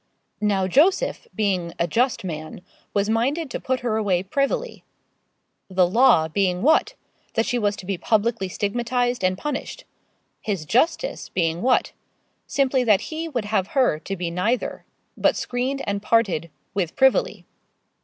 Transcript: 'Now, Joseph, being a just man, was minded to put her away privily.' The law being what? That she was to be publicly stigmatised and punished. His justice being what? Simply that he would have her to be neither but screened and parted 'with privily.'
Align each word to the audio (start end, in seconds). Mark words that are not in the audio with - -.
'Now, 0.41 0.67
Joseph, 0.67 1.27
being 1.35 1.73
a 1.77 1.85
just 1.87 2.23
man, 2.23 2.61
was 2.91 3.07
minded 3.07 3.51
to 3.51 3.59
put 3.59 3.81
her 3.81 3.97
away 3.97 4.23
privily.' 4.23 4.83
The 5.69 5.87
law 5.87 6.27
being 6.27 6.63
what? 6.63 6.95
That 7.35 7.45
she 7.45 7.59
was 7.59 7.75
to 7.75 7.85
be 7.85 7.99
publicly 7.99 8.49
stigmatised 8.49 9.23
and 9.23 9.37
punished. 9.37 9.85
His 10.41 10.65
justice 10.65 11.29
being 11.29 11.61
what? 11.61 11.91
Simply 12.47 12.83
that 12.83 13.01
he 13.13 13.27
would 13.29 13.45
have 13.45 13.67
her 13.77 13.99
to 13.99 14.15
be 14.15 14.31
neither 14.31 14.85
but 15.15 15.35
screened 15.35 15.83
and 15.85 16.01
parted 16.01 16.49
'with 16.73 16.95
privily.' 16.95 17.45